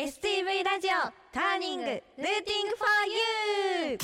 [0.00, 0.92] STV ラジオ
[1.30, 3.98] ターニングルーティングフォーユー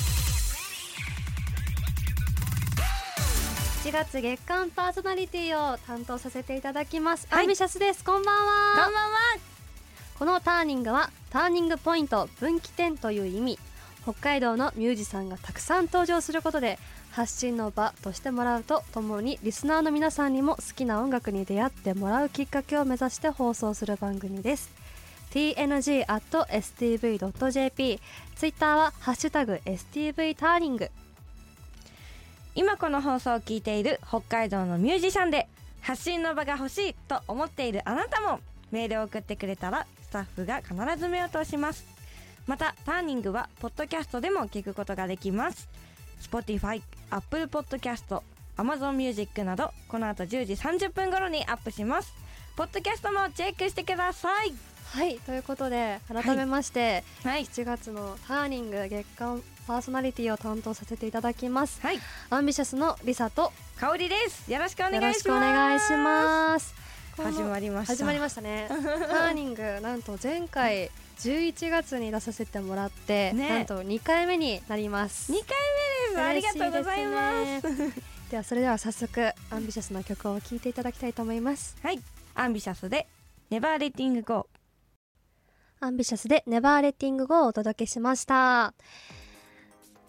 [3.89, 7.45] 7月月間パーソナリティを担当させていただきます、はい。
[7.45, 8.03] アンビシャスです。
[8.03, 8.99] こんばんこんはばんは。
[10.19, 13.59] このターニングはターニングポイント分岐点という意味。
[14.03, 16.77] 北海道のミュージシャンがたくさん登場することで
[17.09, 24.71] 発信の場としてもらうとともにリスナーの皆さんにも好きな音楽に出会ってもらうきっかけを目指して放送する番組です
[25.31, 26.89] tng.stv.jp
[28.35, 30.89] ツイッターはハッシュタグ STV ターニング
[32.55, 35.47] 今この放送を聞いている北海道のミュージシャンで
[35.81, 38.39] 発信の場が欲しいと思っているあなたも
[38.71, 41.85] メールを送ってくれたらスタッフが必ず目を通します。
[42.47, 45.67] またターニングはポッドキャストでも聞くことができます。
[46.21, 48.21] Spotify、Apple Podcast、
[48.57, 52.13] Amazon Music などこの後10時30分頃にアップします。
[52.55, 54.76] ポッドキャストもチェックしてください。
[54.93, 57.43] はいということで改めまして、はい。
[57.43, 61.81] 7月のターニング月間パーソナリティを担当させていただきます。
[61.81, 61.99] はい。
[62.29, 64.51] アンビシャスのリサと香りです。
[64.51, 65.07] よろしくお願いします。
[65.07, 66.75] よろしくお願いします。
[67.17, 67.95] 始まりました。
[67.95, 68.67] 始まりましたね。
[68.69, 70.89] ターニングなんと前回
[71.19, 73.49] 11月に出させてもらって、ね。
[73.49, 75.31] なんと2回目になります。
[75.31, 75.43] 2回
[76.13, 76.21] 目です。
[76.21, 77.61] ありがとうございます。
[77.61, 77.93] ですね。
[78.31, 81.75] ではそれでは早速アンビシャスの曲を聴いていただきたいと思います。
[81.83, 81.99] はい。
[82.35, 83.07] アンビシャスで
[83.49, 84.56] Never Letting Go
[85.79, 88.73] アンビシャスで Never Letting Go をお届けしました。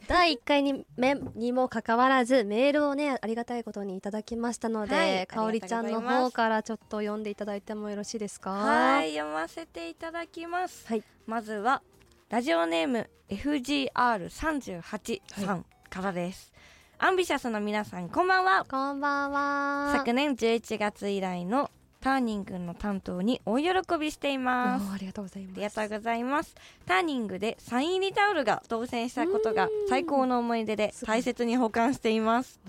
[0.06, 8.50] 第1回にめにもかかわらずメールをねありがたいことにいただきましたので、はいかおりちゃんの方からちょっと読んでいただいてもよろしいですか？
[8.50, 11.04] はい読ませていただきます、はい。
[11.26, 11.82] まずは
[12.30, 16.50] ラジオネーム FGR38 さんからです、
[16.98, 18.64] アンビシャスの皆さんこんばんは。
[18.64, 19.92] こんばんは。
[19.98, 24.92] 昨年11月以来のターニングの担当に大喜びしています。
[24.92, 25.56] ありがとうございます。
[25.56, 26.54] ありがとうございます。
[26.86, 32.60] ターニングでサイン入りタオルが当選したことが最高の思い出で大切に保管しています。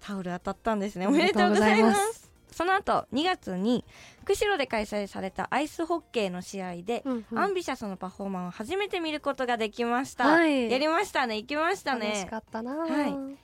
[0.00, 1.06] タオル当たったんですね。
[1.06, 2.21] おめでとうございます
[2.52, 3.84] その後2月に
[4.24, 7.38] 釧路で開催されたアイスホッケーの試合で、うんうん。
[7.38, 10.70] アンビシャスのパフォーマンスを初めて見ることができました、はい。
[10.70, 11.36] やりましたね。
[11.36, 12.86] 行きました楽しねかったな、は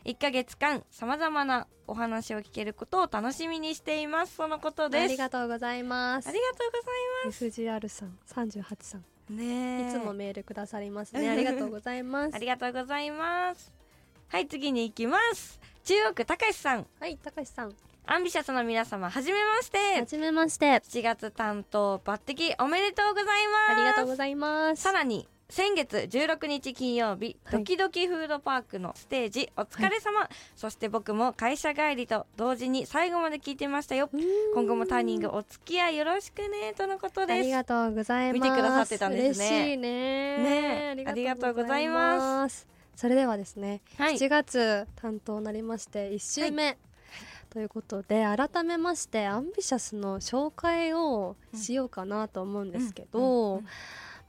[0.04, 0.12] い。
[0.12, 4.36] 1ヶ月間さまざまなお話を聞けることを楽しみにしています。
[4.36, 5.04] そのことです。
[5.04, 6.28] ありがとうございます。
[6.28, 9.00] ありがとうござい FGR さん38さん。
[9.00, 9.88] ますねえ。
[9.88, 11.28] いつもメールくださりますね。
[11.28, 12.34] ありがとうございます。
[12.36, 13.78] ありがとうございます。
[14.28, 15.58] はい次に行きます
[15.88, 16.86] 中央区たかしさん。
[17.00, 17.72] はい高橋さん。
[18.04, 20.00] アンビシャスの皆様はじめまして。
[20.00, 20.66] はじめまして。
[20.66, 23.72] 7月担当抜擢おめでとうございます。
[23.72, 24.82] ありがとうございます。
[24.82, 27.60] さらに先月16日金曜日、はい。
[27.60, 34.10] ドキドキフードパークのステージお疲れ様、そして僕も会社帰りと同時に最後まで聞いてましたよ。
[34.54, 37.44] 今後もターニングお付き合いよろしくねとのことあです。
[37.44, 38.34] りがとうございます。
[38.34, 39.48] 見てくださってたんですね。
[39.48, 40.94] 嬉しいね。
[40.96, 41.04] ね。
[41.06, 44.16] ありがとうございますそれではですね、はい。
[44.16, 46.76] 7月担当になりまして1週目、
[47.48, 53.62] ということで改めましてアンビシャスの紹介をしようかなと思うんですけど、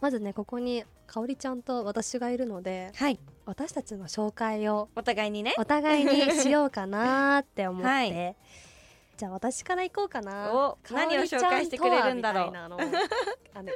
[0.02, 3.20] まずねここにかおりちゃんと私がいるのではい。
[3.48, 5.56] 私たちの紹介をお互いにね。
[5.58, 8.36] お互いにしようかなって思って、 はい。
[9.18, 10.54] じゃあ私から行こうかな。
[10.54, 12.56] お何を紹介してくれるんだろう。
[12.56, 12.78] あの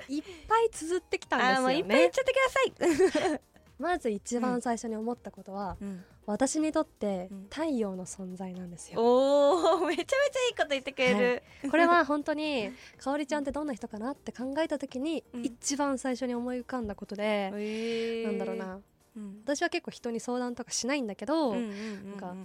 [0.08, 3.42] いっぱい綴ってきたんですよ あーもういっぱい言っねちゃってください、
[3.80, 6.04] まず一番最初に思ったことは、うん。
[6.26, 7.48] 私にとってうん。
[7.50, 10.06] 太陽の存在なんですよ、おーめちゃめちゃい
[10.52, 15.46] いこと言ってくれる、これは本当にかおりちゃんってどんな人かなって考えた時に、うん。
[15.46, 18.26] 一番最初に思い浮かんだことで、へー。
[18.26, 18.80] なんだろうな。
[19.18, 19.42] うん。
[19.44, 22.36] 私は結構人に相談とかしないんだけど、うんうんうんうんなんか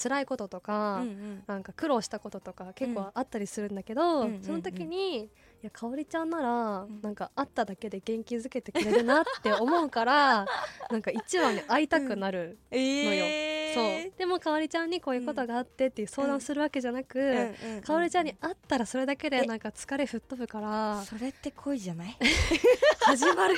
[0.00, 1.42] 辛いこととか、うんうん。
[1.48, 4.42] なんか苦労したこととか結構あったりするんだけど、うんうんうん。
[4.44, 5.28] その時に
[5.60, 6.50] いやかおりちゃんなら、
[6.84, 7.00] ん。
[7.02, 10.46] なんか会っただけで元気づけてくれるなって思うから
[10.88, 13.74] なんか一番に会いたくなる、えー。
[13.74, 14.12] そう。
[14.16, 17.28] でもかおりちゃんにこういうことがあってっていう相談するわけじゃなく、うんう
[17.72, 19.42] んうんかおりちゃんに会ったらそれだけでえ。
[19.46, 21.02] なんか疲れ吹っ飛ぶから。
[21.04, 22.16] それって恋じゃない？
[23.02, 23.56] 始まる？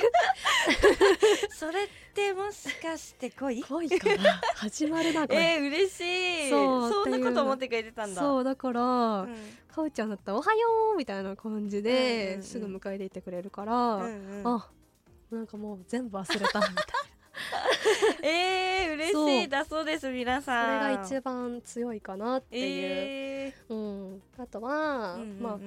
[1.51, 3.63] それってもしかして恋？
[3.63, 4.41] 恋かな。
[4.55, 6.49] 始まるなこれ、 えー、嬉しい。
[6.49, 8.21] そうそんなこと思ってくれてたんだ。
[8.21, 8.81] そうだから、
[9.21, 9.35] うん。
[9.73, 11.93] かおりちゃんだったら「おはよう」みたいな感じうんうんうん。
[11.93, 14.47] ですぐ迎えていってくれるから、うんうん。
[14.47, 14.69] あ
[15.31, 16.73] なんかもう全部忘れたみたい
[18.23, 20.89] えー、嬉そうしいだそうです皆こさん。
[20.89, 25.41] れが一番強いかなっていう、えうん、あとは、ーうんうんうんうん。
[25.41, 25.57] まあ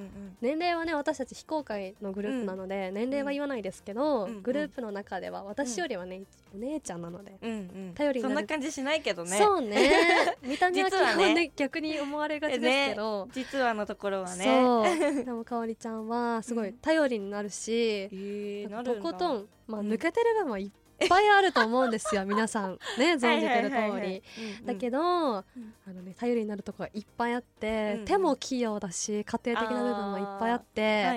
[0.41, 4.43] 年齢はね私たち非公開のグループなので、年齢は言わないですけど、うん。
[4.43, 6.23] グループの中では私よりはね、
[6.55, 7.55] お姉ちゃんなので、うんう
[7.91, 7.93] ん。
[7.95, 8.35] 頼りになる。
[8.35, 9.39] そんな感じしないけどね。
[9.39, 10.37] そうね。
[10.43, 11.25] 見た目は基実はね。
[11.25, 14.45] 本ね逆に思われがちですけど、実はのところはね。
[14.45, 14.83] そ
[15.21, 15.25] う。
[15.25, 19.93] でもかおりちゃんはすごい頼りになるし、えー、とことん、まあ、うん。
[19.93, 22.79] 抜けてる部分はいっぱいあると思うんですよ 皆さん。
[22.99, 24.23] ね存じてる通り。
[24.65, 24.99] だけど、
[25.39, 25.45] あ
[25.87, 31.11] のね、頼りになるところがいっぱいあって、うん手も器用だし家庭的な部分もいっぱいあって、あ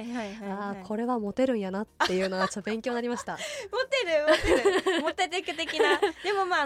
[0.81, 3.33] ーこれはモテるんやなっていうのはちょっと勉強になりました。
[3.33, 3.39] モ
[3.89, 5.01] テるモテる。
[5.01, 5.11] モ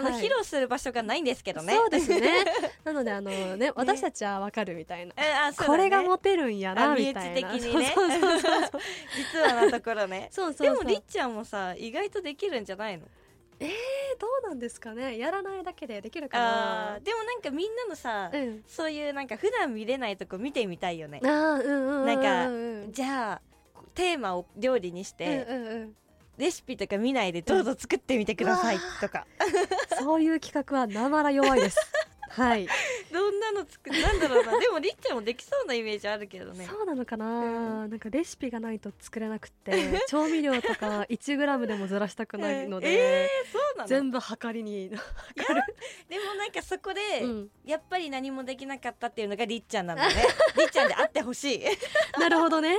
[0.00, 0.20] もまああの、はい。
[0.20, 1.74] 披露する場所がないんですけどね。
[1.74, 2.44] そうですね。
[2.84, 5.78] なのであのね私たちはわかるみたいな、えあそうだね。
[5.78, 7.52] これがモテるんやなあみたいな。
[7.52, 7.92] 身内的にね。
[7.94, 8.80] そうそうそうそう。
[9.16, 10.28] 実はのところね。
[10.32, 13.04] そうそうでもりっちゃんもさ意外とできるんじゃないの？
[13.60, 13.70] え
[14.18, 15.16] どうなんですかね。
[15.18, 16.98] やらないだけでできるかな。
[17.00, 18.64] でもなんかみんなのさ、うん。
[18.66, 21.20] そういうなんか普段見れないとこ見てみたいよね。
[21.22, 22.06] あーうんうんうん。
[22.06, 23.42] なんかじゃあ
[23.94, 25.96] テーマを料理にして、うんうんうん
[26.38, 29.26] レシピとか見ないでどうぞ作ってみてくださいとか、
[29.98, 31.78] そういう企画はなまら弱いです。
[32.32, 32.66] はい。
[33.12, 34.58] どんなの作るなんだろうな。
[34.58, 36.66] でもりっちゃんもできそうなイメージあるけどね。
[36.66, 37.90] そうなのかな、うん。
[37.90, 43.86] なんかレシピがないと作れなくって 調味料とか 1g でもずらしたくないので、えー、そうなの？
[43.88, 45.02] 全部測りに でも
[46.38, 47.50] なんかそこで、うん。
[47.66, 50.14] やっぱり何もできなかったっていうのがりっちゃんなんだね。
[50.56, 51.64] りっちゃんであってほしい。
[52.18, 52.78] なるほどね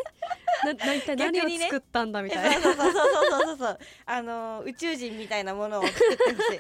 [0.66, 6.60] な な一体何を作ったんだみたいな、そうそうそうそうそうそうあのー宇宙人みたいなものを作ってほしい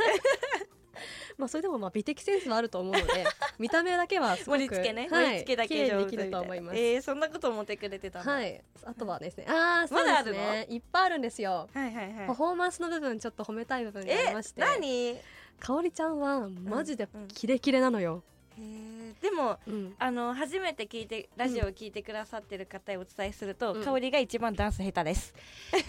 [1.37, 3.25] まあそれでもまあ美的センスはあると思うので
[3.59, 15.17] 見た目だけはすごく盛り付けね、はい、盛り付けだけ上手にできると思います、えー、そんなこと思ってくれてたはいあとはですねああそうですまだあるねいっぱいあるんですよはいはいはいパフォーマンスの部分ちょっと褒めたい部分がありえまして何
[15.59, 18.23] かおりちゃんはマジでうんキレキレなのよ、
[18.57, 18.92] へー
[19.23, 19.95] でもうん。
[19.97, 23.83] あの初めて聞いてラジオを聞いてくださってる方へお伝えすると、うん。
[23.83, 25.33] 香りが一番ダンス下手です、
[25.71, 25.83] えー、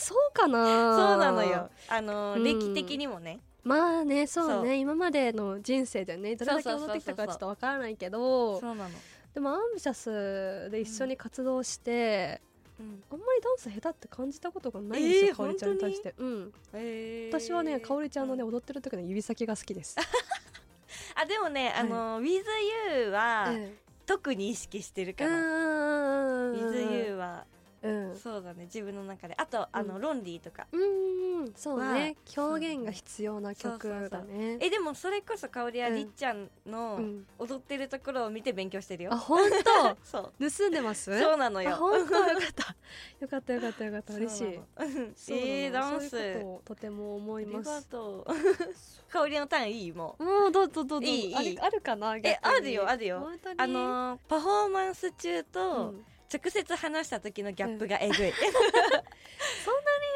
[0.00, 0.96] そうかな？
[0.96, 1.68] そうなのよ。
[1.88, 2.42] あの、うん。
[2.44, 3.40] 歴的にもね。
[3.62, 4.78] まあねそうね。
[4.78, 8.90] 今までの人生でねどれだけ踊ってきたかちょっとわからないけどそうなの、
[9.34, 12.40] でもアンビシャスで一緒に活動して、
[12.80, 13.02] うん。
[13.10, 16.14] あんまりダンス下手って感じたことがないんですよ、えーかおりちゃんに対して。
[16.16, 16.52] うん。
[16.72, 19.96] えー私はねかおりちゃんのね踊ってる時の指先が好きです、
[21.20, 22.44] あでもね、あの With
[22.96, 23.72] You は、うん。
[24.06, 26.52] 特に意識してるうかな、ん。
[26.54, 27.44] With You は
[27.82, 28.16] うん。
[28.16, 28.64] そうだね。
[28.64, 29.34] 自分の中で。
[29.38, 30.66] あとあの、うんロンリーとか。
[30.72, 30.76] う
[31.44, 32.16] んそうね。
[32.36, 34.56] は表現が必要な曲だね。
[34.60, 37.26] えでもそれこそ香りはうんりっちゃんのうん。
[37.38, 39.40] 踊ってるところを見て勉強してるよ、あ本
[40.04, 40.32] そう。
[40.40, 41.18] 当盗んでます？
[41.20, 41.70] そうなのよ。
[41.70, 42.14] あ本当？
[42.16, 42.76] よかった。
[43.20, 44.14] よかったよかったよかった。
[44.14, 44.60] 嬉しい。
[45.30, 46.60] えー、ダンス。
[46.64, 47.70] とても思ありいます。
[47.70, 48.26] がとう。
[49.10, 49.92] 香りのターンいい？
[49.92, 50.24] もう。
[50.24, 51.06] もうどうぞどうぞ。
[51.06, 51.34] いいいい。
[51.36, 52.16] あるあるかな？
[52.16, 53.20] えあるよあるよ。
[53.20, 53.54] 本当に？
[53.58, 58.32] あのーパフォーマンス中とうん直接話した時のギャップがえぐい、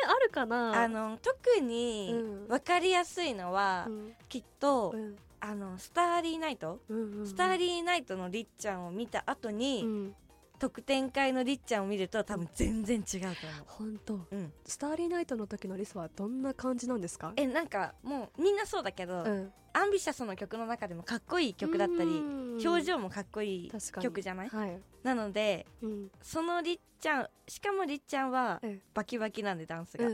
[0.05, 0.82] あるかな？
[0.82, 2.49] あの特にうん。
[2.49, 4.12] 分かりやすいのは、うん。
[4.29, 5.17] きっと、うん。
[5.41, 7.26] あのスターリーナイト、うんうん。
[7.26, 10.14] スターリーナイトのりっちゃんを見た後に、うん
[10.62, 13.35] 特典会のりっちゃんを見ると多分全然違うと思
[13.67, 14.14] 本当。
[14.14, 17.32] う、うん、 Starry Night の時のリサはどんな感じなんですか？
[17.35, 19.53] えなんかもうみんなそうだけど、うん。
[19.73, 22.59] アンビシャスの曲の中でもかっこいい曲だったりうん。
[22.64, 24.49] 表情もかっこいい曲じゃない？
[24.50, 24.81] はい。
[25.03, 26.11] なのでうん。
[26.23, 28.81] そのりっちゃんしかもりっちゃんはうん。
[28.94, 30.06] バキバキなんでダンスが、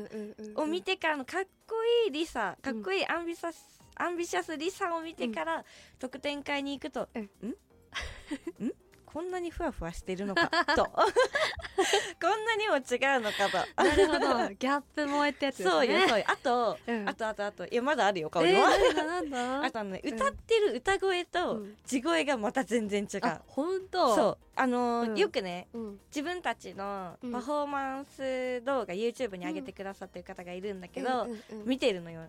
[0.62, 1.75] を見てからのかっこ
[2.06, 5.62] いいリサかっこいいアンビシャス、アンビシャスリサを見てから
[5.99, 7.51] 特典会に行くと、うんん。
[7.51, 7.55] ん？
[9.19, 10.85] こんなにふわふわしてるのかと。
[10.94, 12.79] こんなにも違
[13.17, 13.82] うのかと。
[13.82, 14.49] なるほど。
[14.55, 15.65] ギャップ萌えってやつね。
[15.65, 16.25] そうよそうよ。
[16.29, 17.08] あと、うん。
[17.08, 17.67] あとあとあと。
[17.67, 20.15] いやまだあるよ顔えー、なんだなんだあとねうん。
[20.15, 21.77] 歌ってる歌声とうん。
[21.84, 24.15] 地声がまた全然違う、あ本当？
[24.15, 24.39] そう。
[24.55, 25.19] あのーうん。
[25.19, 26.01] よくねうん。
[26.10, 27.32] 自分たちのうん。
[27.32, 31.27] パフォーマンス動画、YouTube に上げてくださってる方がいるんだけど、
[31.65, 32.29] 見てるのよ、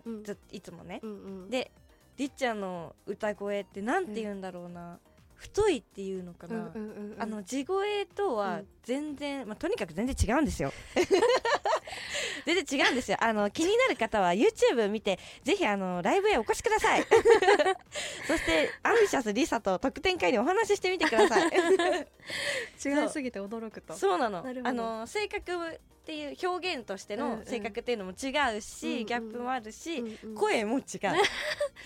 [0.50, 1.14] いつもね、うんう
[1.46, 1.50] ん。
[1.50, 1.70] で
[2.16, 4.98] りっちゃんの歌声ってなんて言うんだろうな、
[5.40, 7.22] 太いっていうのかな、うんうんうんうん。
[7.22, 8.66] あの地声とはうん。
[8.82, 10.72] 全然、まあ、とにかく全然違うんですよ。
[12.44, 13.16] 全然違うんですよ。
[13.20, 17.04] あの気になる方は YouTube 見てぜひあのライブへお越しください。
[18.26, 21.50] そしてアンビシャスリサと特典会にお話ししてみてください。
[22.84, 23.94] 違いすぎて驚くと。
[23.94, 24.18] そう。
[24.18, 24.44] なの。
[24.64, 27.38] あの性格っていう表現としてうんうん。
[27.40, 29.06] の性格っていうのも違うし、うんうん。
[29.06, 30.34] ギャップもあるし、うんうん。
[30.34, 30.84] 声も違う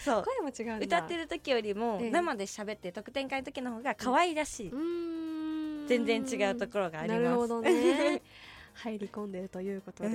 [0.04, 0.24] そう。
[0.24, 0.98] 声も違うんだ。
[0.98, 2.10] 歌ってる時よりもええ。
[2.10, 5.86] 生で喋って特典会の時の方が可愛らしい、うーん。
[5.86, 7.22] 全然違うところがあります。
[7.22, 8.22] なるほどね。
[8.74, 10.12] 入り込んでるということで、う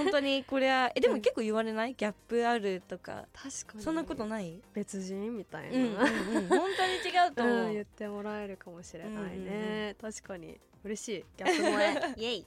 [0.00, 0.04] ん。
[0.04, 1.14] 本当にこれはえでうん。
[1.14, 1.94] も結構言われない？
[1.94, 3.26] ギャップあるとか。
[3.32, 3.82] 確かに。
[3.84, 4.60] そんなことない？
[4.74, 6.48] 別人みたいな、うんうんうん。
[6.48, 7.56] 本当に違うと思う。
[7.66, 10.58] んう言ってもらえるかもしれないね、うんうん確かに。
[10.82, 11.24] 嬉しい。
[11.36, 12.14] ギャップ萌え。
[12.20, 12.46] イエイ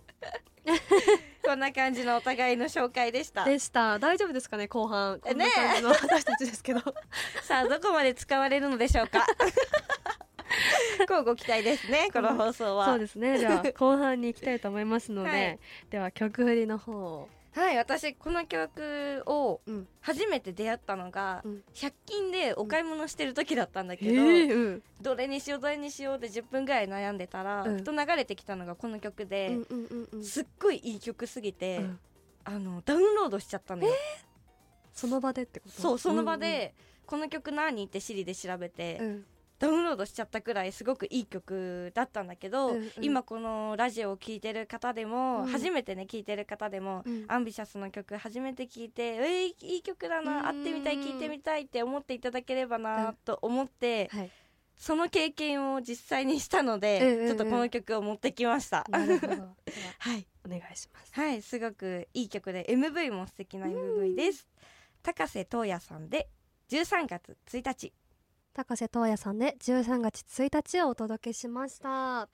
[1.49, 3.43] こんな感じのお互いの紹介でした。
[3.43, 3.97] でした。
[3.97, 5.19] 大丈夫ですかね後半。
[5.19, 6.79] こんなね感じの私たちですけど。
[7.41, 9.25] さあどこまで使われるのでしょうか。
[11.09, 12.85] こうご期待ですねこの放送は。
[12.85, 13.39] そうですね。
[13.39, 15.59] じゃあ後半に行きたいと思いますので、はい。
[15.89, 19.87] では曲振りの方をはい私この曲をうん。
[20.01, 21.63] 初めて出会ったのが、うん。
[21.73, 24.83] 100均でお買い物してる時だったんだけえど、ーうん。
[25.01, 27.77] どれにしようどれにしようって10分ぐらい悩んでたら、うん。
[27.77, 30.23] ふと流れてきたのがこの曲で、うんうんうんうん。
[30.23, 31.99] すっごいいい曲すぎて、うん。
[32.45, 33.93] あのダウンロードしちゃったのよ、
[34.93, 35.81] その場でってこと？
[35.81, 36.73] そうその場で、
[37.05, 37.83] この曲何？
[37.85, 39.19] ってシリで調べて、
[39.59, 42.91] ダウンロードしちゃったくらいすごくいい曲だったんだけど、うんうん。
[43.01, 45.47] 今このラジオを聴いてる方でも、うん。
[45.47, 47.25] 初めてね聴いてる方でも、うん。
[47.27, 50.45] アンビシャスの曲初めて聴いてえー、いい曲だな、うん。
[50.45, 54.31] 会ってみたい聴いてみたいって思っていただければなと思って、はい。
[54.77, 57.27] その経験を実際にしたので、うんうんうん。
[57.27, 58.85] ちょっとこの曲を持ってきました。
[58.89, 61.13] はい、お願いします。
[61.13, 64.47] はい、すごくいい曲で MV も素敵な MV です。
[65.03, 66.29] 高瀬東也さんで
[66.69, 67.93] 13月1日。
[68.59, 71.89] 高瀬東也さんで13月1日をお届けしました。
[71.89, 72.27] はい、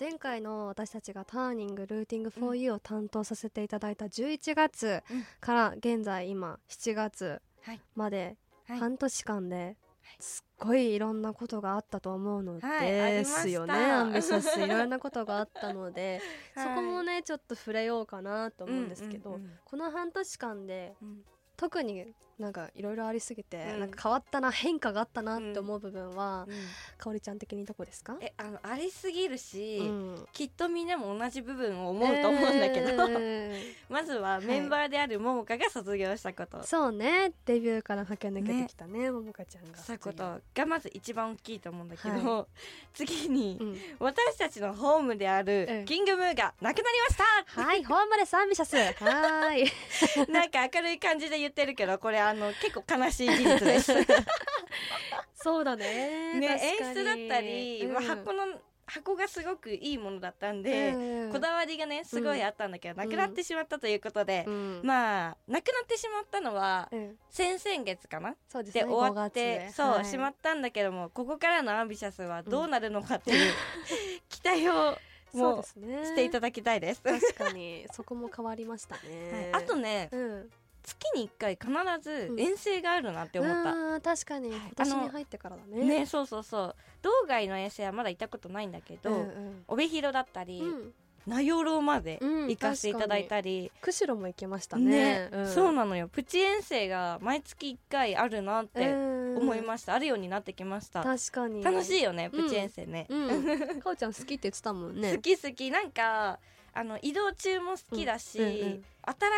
[0.00, 5.24] 前回の私たちがターニングルーティング for you を担当させていただいた11月うん。
[5.40, 7.80] から現在今7月はい。
[7.94, 8.78] まではい。
[8.80, 9.76] 半年間で
[10.18, 16.20] すっごいいろんなことがあったと思うのですよね、アンビシャス いろんなことがあったので
[16.56, 19.58] そこもねちょっと触れようかなと思うんですけど、うんうんうん。
[19.64, 21.24] この半年間でうん。
[21.56, 23.80] 特になんかいろいろありすぎて、うん。
[23.80, 26.54] なんか変わったな変化があったなって思う部分は、うん。
[26.98, 28.16] かおりちゃん的にどこですか？
[28.20, 30.26] えあのありすぎるし、うん。
[30.32, 32.88] きっとみんなも同じ部分を思うと思うんだけど、
[33.20, 37.32] え まずはメンバーであるももかが卒業したこと、ーそうね。
[37.44, 39.78] デビューから駆け抜けてきたねももかちゃんが。
[39.78, 42.46] したことがまず一番大きいと思うんだけど、は
[42.94, 43.80] 次に、うん。
[43.98, 45.46] 私たちのホームであうん。
[45.46, 49.66] るキングムーがなくなりまはいホームレスアンビシャスはーい。
[49.66, 49.74] し
[50.26, 53.94] たなんか明るい感じで言ってるけどこれあの結構悲しい事実です。
[53.94, 54.06] ね
[55.34, 56.32] そうだね。
[56.34, 56.94] 演確かに。
[56.94, 58.44] 出だったり、まあ、うん箱の
[58.84, 64.80] 箱がすごくいいものだったんで、うんこだわりがねすごいあったんだけど、なくなってしまったということで、うん。
[64.82, 67.16] まあなくなってしまったのはうん。
[67.30, 68.34] 先々月かな？
[68.48, 70.04] そうですねで終わっ5て月、そう、はい。
[70.04, 73.52] しまったんだけどもここからのアンビシャスはどうなるのかっていう、
[74.28, 74.98] 期待を
[75.32, 76.04] もうね。
[76.04, 77.02] していただきたいです。
[77.02, 77.86] 確かに。
[77.92, 79.62] そこも変わりましたね、 はい。
[79.64, 80.50] あとねうん
[80.82, 81.70] 月に1回必
[82.02, 82.40] ずうん。
[82.40, 84.50] 遠征があるなって思った、うん確かに。
[84.50, 84.60] はい。
[84.60, 85.84] 今年に入ってからだね。
[85.84, 86.76] ねそうそうそう。
[87.02, 89.64] 道外の遠征はまだ行ったことないんだけど、うんうん。
[89.68, 90.92] 帯広だったり、うん。
[91.24, 95.30] 名寄までうん行かせていただいたり、釧路も行けましたね。
[95.30, 95.46] ねん。
[95.46, 96.08] そうなのよ。
[96.08, 99.38] プチ遠征が毎月1回あるなってうん。
[99.38, 101.04] 思いました、あるようになってきました。
[101.04, 101.62] 確かに。
[101.62, 103.78] 楽しいいよねプチ遠征ね、うん。
[103.80, 105.14] かおちゃん好きって言ってたもんね。
[105.14, 105.70] 好き好き。
[105.70, 106.40] なんか
[106.74, 108.84] あの移動中も好きだし、うんうんうん。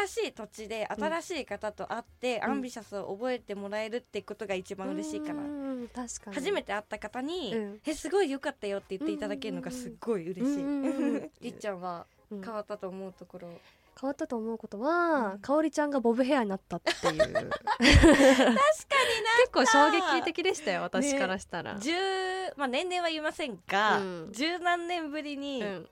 [0.07, 2.45] 新しい土地で新しい方と会って、ん。
[2.45, 6.37] アンビシャスを覚えてもらえるってことが一番嬉しいかな、うん確かに。
[6.37, 7.81] 初めて会った方に、うん。
[7.85, 12.43] えすごい良かったよって言っていただけるのがすっごい嬉しい、 りっちゃんはうん。
[12.43, 13.49] 変わったと思うところ、
[14.01, 15.39] 変わったと思うことは、うん。
[15.41, 17.17] かおりちゃんがボブヘアになったっていう。
[17.19, 17.51] 確かに
[19.41, 24.29] 結構衝撃的でしたよ私からしたら、10まあ年齢は言いませんが、うん。
[24.33, 25.89] 十何年ぶりにうん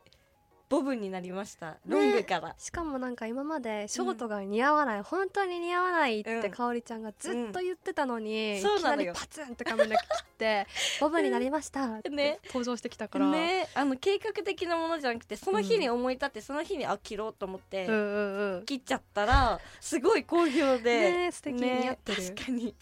[0.73, 8.63] ボブになりました、ロングから、しかもなんか今までショートが似合わない、本当に似合わないってうんかおりちゃんがずっと言ってたのに、うん。
[8.63, 9.13] そうなのよ。
[9.13, 10.67] いきなりパツンって髪の毛切って
[10.99, 12.39] ボブになりましたってね。
[12.47, 13.69] 登場してきたから、ね。
[13.75, 18.65] あの計画的なものじゃなくてその日に思い立って、その日にあ切ろうと思って、うんうんうん。
[18.65, 21.57] 切っちゃったらすごい好評で、ね素敵。
[21.57, 22.23] 似合ってる。
[22.23, 22.75] 確かに。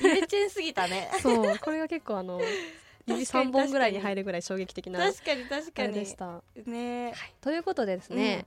[0.00, 1.10] イメチェンすぎたね。
[1.20, 1.58] そう。
[1.58, 2.40] これが結構あの
[3.06, 6.42] 指3確かに本ぐらいに入るぐらい衝撃的なあ確かに確かれにでした。
[6.66, 7.12] ね。
[7.40, 8.46] ということでですね、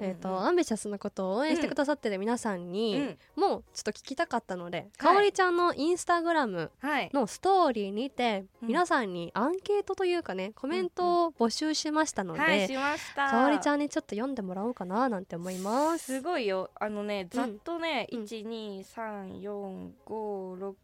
[0.00, 3.42] えー、とアンビシャスのことを応援してくださってる皆さんに、うん。
[3.42, 5.14] もうちょっと聞きたかったので、はい。
[5.14, 7.10] かおりちゃんのインスタグラムはい。
[7.12, 8.68] のストーリーにて、うん。
[8.68, 12.68] 皆さんにアンケートというかねコメントを募集しましたので、
[13.14, 16.14] かおりちゃんにちょっと読んでもらおうかななんて思います。
[16.16, 16.70] すごいよ。
[16.78, 18.24] あのねざっとね、うん。
[18.24, 20.76] 一二三四五六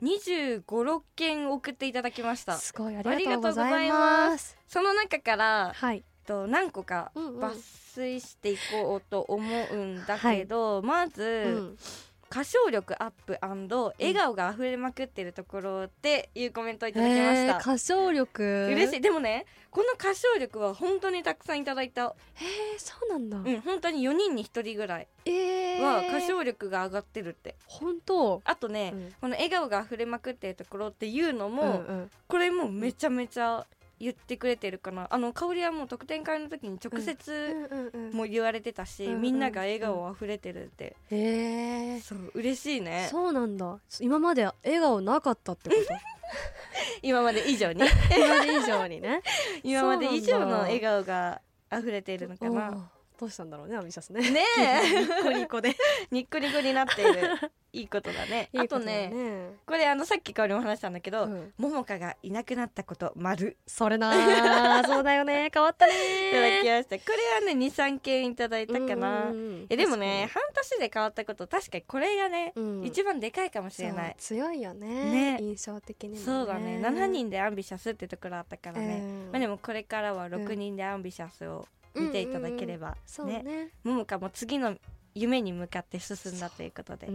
[0.00, 4.28] 二十五六件送っていただきましたすごいありがとうございありがとうございま。
[4.30, 4.56] ます。
[4.68, 7.40] その中からはい、と何個かうんうん。
[7.40, 7.54] 抜
[7.94, 11.24] 粋していこうと思うんだけど、まず、う
[11.72, 11.78] ん
[12.32, 18.42] 歌唱力アップ笑顔が溢れまくってるところっていうコメントをいただきました、歌唱力？
[18.72, 18.96] 嬉しい。
[18.96, 22.06] いでもねこの歌唱力は本当にたくさんいただいた。
[22.06, 27.54] へえそうなんだ、うん本当に4人に1人ぐらいえー、は歌唱力が上がってるって。
[27.66, 28.40] 本当？
[28.44, 29.12] あとね、うん。
[29.20, 31.72] この笑顔が溢れまくってるところっていうのも、うんう
[32.04, 32.10] ん。
[32.28, 33.66] これもめちゃめちゃ
[34.02, 35.06] 言ってくれてるかな。
[35.10, 43.06] あの香りはもう特典会の時に直接も言われてたし、みんなが笑顔溢れてるって、へえそう嬉しいね。
[43.10, 43.78] そうなんだ。
[44.00, 45.94] 今まで笑顔なかったってこと？
[47.02, 47.80] 今まで以上に？
[48.16, 49.22] 今まで以上にね。
[49.62, 51.40] 今まで以上の笑顔が
[51.72, 52.90] 溢れているのかな。
[53.20, 54.28] どうしたんだろうねアミシャスね。
[54.32, 55.00] ねえ。
[55.00, 55.76] ニコニコで。
[56.10, 58.50] ニッコニコになっているいいことだね。
[58.54, 59.08] あことだね。
[59.08, 61.52] ねこれあのさっき香りも話したんだけど、うん。
[61.56, 63.56] ももかがいなくなったこと丸。
[63.66, 64.84] それなー。
[64.86, 65.50] そうだよね。
[65.52, 65.92] 変わったね
[66.28, 67.12] いただきました。
[67.12, 69.32] これはね23件いただいたかな、
[69.70, 72.84] えでもね半年で変わったこと確かにこれがね、うん。
[72.84, 74.16] 一番でかいかもしれない。
[74.18, 75.38] 強いよねね。
[75.40, 76.78] 印象的にそうだね。
[76.82, 79.32] 7人でアンビシャスってところあったからね、うん。
[79.32, 83.70] まあでもこれからは6人でアンビシャスを見ていただければね。
[83.82, 84.76] ももかも次の
[85.14, 87.08] 夢に向かって進んだということで、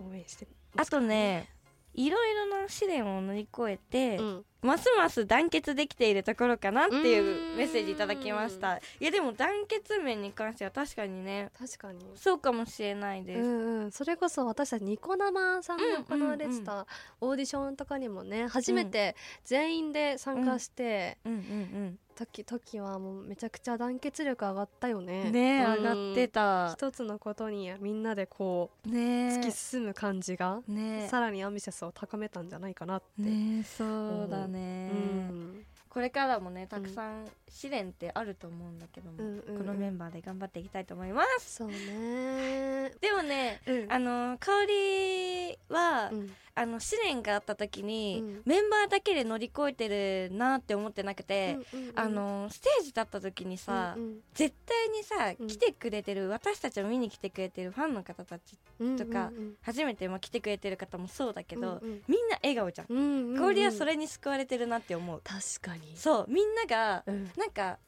[0.00, 1.48] 応援してあとね
[1.94, 8.76] いろいろな試練を乗り越えて、うんますます団結できているところかなっていうメッセージいただきました。
[8.76, 12.04] いやでも団結面に関しては確かにね確かに。
[12.16, 16.56] そうかもしれないです、うんうん、それこそ私たちニコ生さんで行われうんうん。
[16.56, 16.86] うんてた
[17.20, 25.28] オーディションとかにもね初めて全員で参加して、うんうん時時はもうめちゃくちゃ団結力上がったようね。
[25.28, 25.74] んねえうん。
[25.74, 26.72] 上がってた。
[26.72, 31.08] 一つのことにみんなでこうね突き進む感じが、えねえ。
[31.08, 34.55] さらにアンビシャスを高めたんじゃないかなって、ねえそうだね、
[34.88, 35.66] うん。
[35.88, 39.58] これからもねたくさん試練ってあると思うんだけども、うんうんうん。
[39.58, 41.56] このメンバーで頑張っていきたいと思います。
[41.56, 42.90] そうね。
[43.00, 43.92] でもねうん。
[43.92, 46.32] あの香りは、うん。
[46.58, 48.42] あの試練があった時に、うん。
[48.46, 49.88] メンバーだけで乗り越えて
[50.30, 52.00] るなって思ってなくて、うんうんうん。
[52.00, 55.46] あのステージ立った時にさ、うん絶対にさ、うん。
[55.46, 59.56] 来てくれてる私たちを見に来てくれてるファンの方たちうんとかうん。
[59.62, 62.02] 初めてまあ来てくれてる方もそうだけど、うんうん。
[62.08, 63.38] みんな笑顔じゃん、うんうんうん。
[63.38, 67.30] 香りはそれに救われてるなって思う、確かにそうみんながうん。
[67.36, 67.78] なんか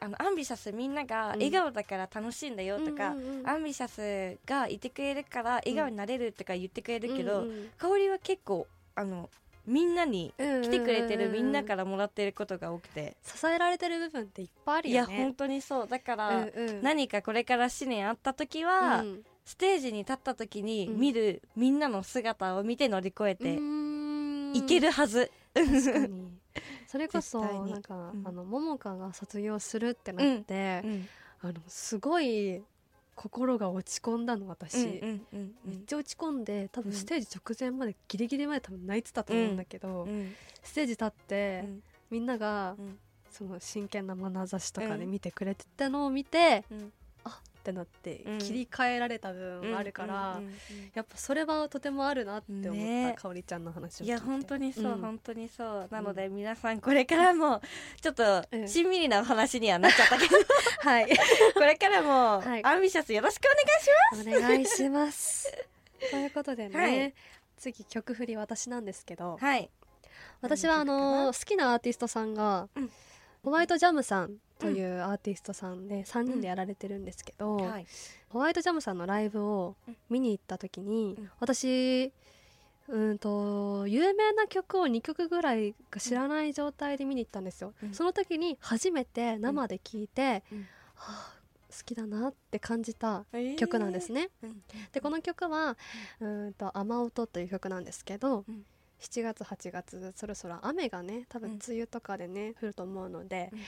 [0.00, 3.48] あのアンビシャスみんなが笑顔だから楽しいんだよとか、うんうんうん。
[3.48, 9.30] アンビシャスがいてくれるから笑顔になれるとか言ってくれるけど、うんうん香りは結構あの
[9.64, 15.88] みんなに来てくれてるみんなからもらってることが多くて、支えられてる部分っていっぱいあるいやよね本当にそう。
[15.88, 16.82] だから、うんうん。
[16.82, 19.22] 何かこれから試練あった時は、うん。
[19.44, 20.98] ステージに立った時にうん。
[20.98, 24.52] 見るみんなの姿を見て乗り越えてうん。
[24.56, 26.31] いけるはず、確かに
[26.86, 28.22] それこそなんか、うん。
[28.26, 31.08] あの桃香が卒業するってなって、うん。
[31.40, 32.62] あのすごい
[33.14, 36.96] 心が落ち込んだの私、うんうんうんめっちゃ落ち込んで多分うん。
[36.96, 40.34] ステージ直前までギリギリまで多分泣いてたと思うんだけど、うん。
[40.62, 41.82] ステージ立って、うん。
[42.10, 42.98] みんながうん。
[43.30, 45.10] その真剣な眼差しとかでうん。
[45.10, 46.92] 見てくれてたのを見て、うん
[47.62, 48.38] ってなってうん。
[48.38, 50.40] 切り替えられた部分もあるから、
[50.94, 53.14] やっぱそれはとてもあるなって思った、ね。
[53.16, 54.06] かおりちゃんの話を聞いて。
[54.06, 55.00] いや本当にそう、うん。
[55.00, 55.88] 本当にそう。
[55.90, 57.62] なので皆さんこれからも
[58.00, 58.68] ちょっとうん。
[58.68, 60.36] しんみりなお話にはなっちゃったけど、
[60.82, 61.08] はい。
[61.54, 62.64] これからもはい。
[62.64, 65.52] アンビシャスよろしくお願いしお願いします。
[66.10, 67.14] ということでね、はい。
[67.56, 69.32] 次曲振り私なんですけど。
[69.32, 69.70] ますはい。
[70.40, 72.90] 私はあの好きなアーティストさんが、うん
[73.44, 77.86] ホワイトジャムさんというアーティストさんで3人でやられてるんですけど、はい。
[78.28, 81.30] ホワイトジャムさんのライブをうん見に行った時に、うん。
[81.40, 82.12] 私
[82.88, 87.94] うんと有名な曲を2曲ぐらいが知らない状態で見に行ったんですよ、うん。
[87.94, 90.58] その時に初めて生で聴いて、うん。
[90.60, 91.34] はあ
[91.76, 93.56] 好きだなって感じたえー。
[93.56, 94.62] 曲なんですね、うん。
[94.92, 95.76] でこの曲は
[96.20, 98.64] うーんと「雨音」という曲なんですけど、うん
[99.02, 101.58] 7月8月そろそろ雨がね多分うん。
[101.66, 103.60] 梅雨とかでね、降ると思うので、うん。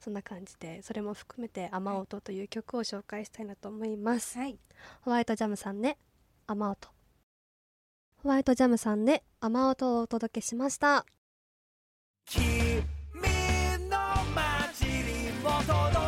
[0.00, 4.58] そんな感じでそれも含めて「雨音」という曲を紹介したいなと思います、はい。
[5.02, 5.96] ホワイトジャムさんで
[6.46, 6.88] 「雨音」
[8.22, 11.06] ホワイトジャムさんで「雨音」をお届けしました。
[12.26, 12.82] 君
[13.88, 13.98] の
[14.34, 15.99] 街にも届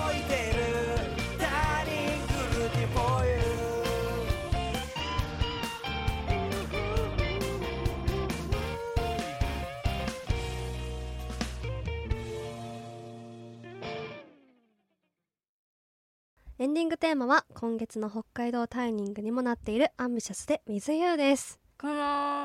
[16.63, 21.59] エンディングテーマは今月の北海道タイニングにもなっているアンビシャスで「With You」です。
[21.77, 21.93] この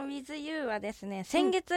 [0.09, 1.75] 「WithYou」はですね先月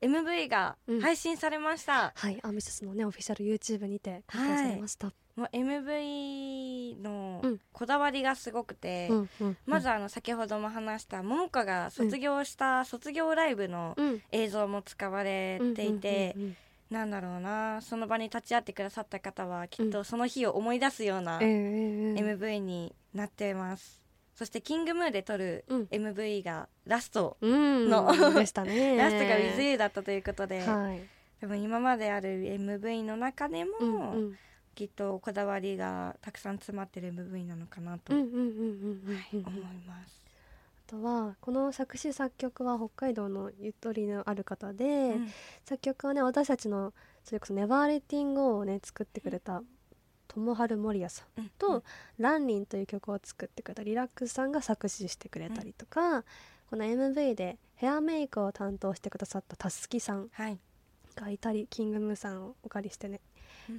[0.00, 7.60] MV が配信されました、はいアンビシャスのねオフィシャル YouTube にて公開されました、もう MV のううん。
[7.72, 14.22] こだわりがすごくて、うんうんまずあの先ほども話した桃花が卒業した卒業ライブのうん。
[14.30, 16.56] 映像も使われていて、うんうんうん
[16.90, 17.80] なんだろうな。
[17.82, 24.00] その場に立ち会ってくださった方はきっとその日を思い出すような MV になってます。
[24.34, 25.82] そしてキングムーで撮るうん。
[25.84, 27.88] MV がラスト、うん。
[27.88, 28.96] のでしたね。
[28.98, 31.00] ラストが With You だったということで、はい。
[31.40, 34.38] でも今まである MV の中でも、うんうん。
[34.74, 38.26] きっとこだわりがたくさん詰まってる MV なのかなと、思い
[39.86, 40.19] ます、あ
[40.90, 45.28] とはこの作詞作曲は北海道のゆとりのある方で、うん。
[45.64, 49.62] 作曲はね私たちのそれこそ「ネバーレッティング」をね作ってくれた
[50.26, 51.50] 友春守也さんうん。
[51.58, 51.84] と
[52.18, 56.24] 「ランリン」という曲を作ってくれたリラックスさんが作詞してくれたりとか、
[56.68, 60.58] この MV でヘアメイクを担当してくださったたすきさんはい、
[61.14, 63.29] がいたりキングムーさんをお借りしてね、うん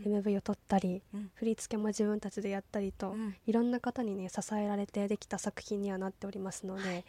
[0.05, 1.31] MV を撮ったり、うん。
[1.36, 3.36] 振り付けも自分たちでやったりと、うん。
[3.45, 7.05] いろんな方にね支えられてできた作品にはなっておりますので、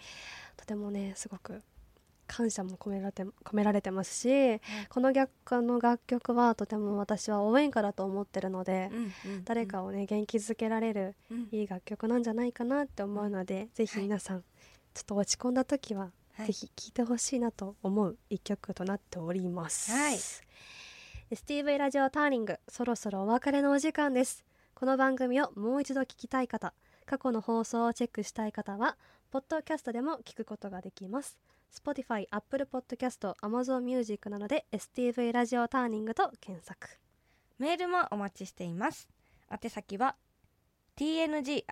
[0.56, 1.62] とてもねすごく
[2.26, 11.48] 感謝も込められて込められてますし、この逆あの楽曲はとても私は応援歌だと思ってるので、うんうん誰かをね元気づけられるうん。
[11.52, 14.44] いい楽曲なんじゃないかなって思うので、ぜひ皆さん、
[14.94, 16.46] ちょっと落ち込んだ時は、はい。
[16.46, 19.92] ぜひ聴いてほしいなと思う一曲となっております。
[19.92, 20.18] はい
[21.32, 24.44] STV ラジオターニングそろそろお別れのお時間です。
[24.74, 26.74] この番組をもう一度聞きたい方
[27.06, 28.98] 過去の放送をチェックしたい方は
[29.30, 31.38] ポッドキャストでも聞くことができます。
[31.74, 36.98] Spotify、Apple Podcast、Amazon Music などで STV ラジオターニングと検索。
[37.58, 39.08] メールもお待ちしています。
[39.50, 40.16] 宛先は
[40.98, 41.64] tng.stv.jp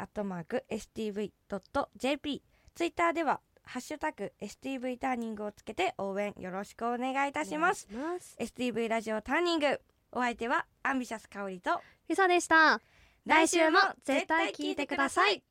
[2.75, 7.88] ツイッターではハッシュタグ STV ターニングをつけて応援よろしくお願いいたします。
[7.92, 8.37] ます。
[8.40, 9.81] STV ラジオターニング。
[10.12, 12.81] お相手はアンビシャス香りとリサでした。
[13.27, 15.42] 来週も絶対聞いてください